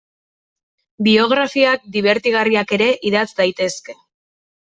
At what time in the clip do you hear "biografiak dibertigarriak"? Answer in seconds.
1.07-2.75